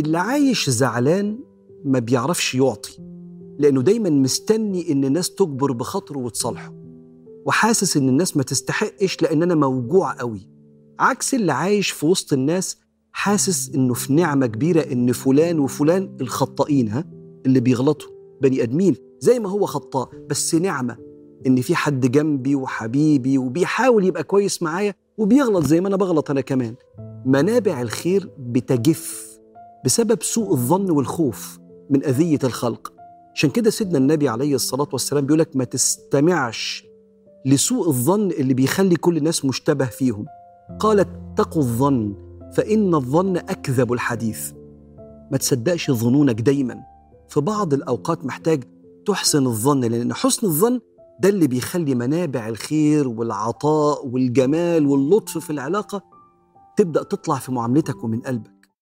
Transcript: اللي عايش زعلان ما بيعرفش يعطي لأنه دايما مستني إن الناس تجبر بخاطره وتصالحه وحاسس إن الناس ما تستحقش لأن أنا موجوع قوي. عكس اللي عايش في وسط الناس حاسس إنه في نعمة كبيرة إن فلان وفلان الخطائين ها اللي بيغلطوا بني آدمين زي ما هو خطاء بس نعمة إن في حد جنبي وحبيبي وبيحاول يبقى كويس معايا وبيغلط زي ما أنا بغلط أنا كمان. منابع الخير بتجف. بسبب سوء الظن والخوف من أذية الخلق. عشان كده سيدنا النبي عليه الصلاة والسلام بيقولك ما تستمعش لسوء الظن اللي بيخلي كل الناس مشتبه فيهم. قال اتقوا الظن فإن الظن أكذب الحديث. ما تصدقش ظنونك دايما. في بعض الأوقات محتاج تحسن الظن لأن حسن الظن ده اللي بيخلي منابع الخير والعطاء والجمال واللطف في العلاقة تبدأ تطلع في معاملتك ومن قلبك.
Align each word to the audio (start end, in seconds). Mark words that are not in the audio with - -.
اللي 0.00 0.18
عايش 0.18 0.70
زعلان 0.70 1.38
ما 1.84 1.98
بيعرفش 1.98 2.54
يعطي 2.54 2.98
لأنه 3.58 3.82
دايما 3.82 4.10
مستني 4.10 4.92
إن 4.92 5.04
الناس 5.04 5.34
تجبر 5.34 5.72
بخاطره 5.72 6.18
وتصالحه 6.18 6.74
وحاسس 7.46 7.96
إن 7.96 8.08
الناس 8.08 8.36
ما 8.36 8.42
تستحقش 8.42 9.22
لأن 9.22 9.42
أنا 9.42 9.54
موجوع 9.54 10.12
قوي. 10.12 10.48
عكس 10.98 11.34
اللي 11.34 11.52
عايش 11.52 11.90
في 11.90 12.06
وسط 12.06 12.32
الناس 12.32 12.76
حاسس 13.12 13.70
إنه 13.74 13.94
في 13.94 14.12
نعمة 14.12 14.46
كبيرة 14.46 14.80
إن 14.92 15.12
فلان 15.12 15.58
وفلان 15.58 16.16
الخطائين 16.20 16.88
ها 16.88 17.04
اللي 17.46 17.60
بيغلطوا 17.60 18.10
بني 18.42 18.62
آدمين 18.62 18.96
زي 19.20 19.38
ما 19.38 19.48
هو 19.48 19.66
خطاء 19.66 20.08
بس 20.30 20.54
نعمة 20.54 20.96
إن 21.46 21.60
في 21.60 21.74
حد 21.74 22.06
جنبي 22.10 22.54
وحبيبي 22.54 23.38
وبيحاول 23.38 24.04
يبقى 24.04 24.24
كويس 24.24 24.62
معايا 24.62 24.94
وبيغلط 25.18 25.64
زي 25.66 25.80
ما 25.80 25.88
أنا 25.88 25.96
بغلط 25.96 26.30
أنا 26.30 26.40
كمان. 26.40 26.74
منابع 27.26 27.82
الخير 27.82 28.30
بتجف. 28.38 29.29
بسبب 29.84 30.22
سوء 30.22 30.52
الظن 30.52 30.90
والخوف 30.90 31.58
من 31.90 32.04
أذية 32.04 32.38
الخلق. 32.44 32.92
عشان 33.34 33.50
كده 33.50 33.70
سيدنا 33.70 33.98
النبي 33.98 34.28
عليه 34.28 34.54
الصلاة 34.54 34.88
والسلام 34.92 35.26
بيقولك 35.26 35.56
ما 35.56 35.64
تستمعش 35.64 36.84
لسوء 37.46 37.88
الظن 37.88 38.30
اللي 38.30 38.54
بيخلي 38.54 38.96
كل 38.96 39.16
الناس 39.16 39.44
مشتبه 39.44 39.84
فيهم. 39.86 40.26
قال 40.78 41.00
اتقوا 41.00 41.62
الظن 41.62 42.14
فإن 42.56 42.94
الظن 42.94 43.36
أكذب 43.36 43.92
الحديث. 43.92 44.52
ما 45.32 45.38
تصدقش 45.38 45.90
ظنونك 45.90 46.40
دايما. 46.40 46.80
في 47.28 47.40
بعض 47.40 47.74
الأوقات 47.74 48.24
محتاج 48.24 48.64
تحسن 49.06 49.46
الظن 49.46 49.80
لأن 49.80 50.14
حسن 50.14 50.46
الظن 50.46 50.80
ده 51.20 51.28
اللي 51.28 51.46
بيخلي 51.46 51.94
منابع 51.94 52.48
الخير 52.48 53.08
والعطاء 53.08 54.06
والجمال 54.06 54.86
واللطف 54.86 55.38
في 55.38 55.50
العلاقة 55.50 56.02
تبدأ 56.76 57.02
تطلع 57.02 57.38
في 57.38 57.52
معاملتك 57.52 58.04
ومن 58.04 58.20
قلبك. 58.20 58.59